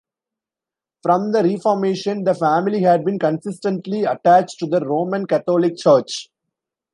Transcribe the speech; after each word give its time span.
From 1.03 1.31
the 1.31 1.43
Reformation 1.43 2.23
the 2.23 2.33
family 2.33 2.79
had 2.81 3.05
been 3.05 3.19
consistently 3.19 4.03
attached 4.03 4.57
to 4.57 4.65
the 4.65 4.79
Roman 4.83 5.27
Catholic 5.27 5.77
Church. 5.77 6.27